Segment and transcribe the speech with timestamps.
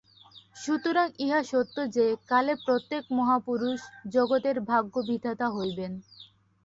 [0.55, 3.79] সুতরাং ইহা সত্য যে, কালে প্রত্যেক মহাপুরুষ
[4.13, 5.91] জগতের ভাগ্যবিধাতা হইবেন।